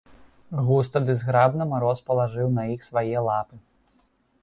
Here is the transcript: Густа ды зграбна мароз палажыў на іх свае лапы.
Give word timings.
Густа 0.69 0.99
ды 1.09 1.13
зграбна 1.19 1.63
мароз 1.75 1.99
палажыў 2.09 2.47
на 2.59 2.63
іх 2.73 2.81
свае 2.91 3.17
лапы. 3.33 3.65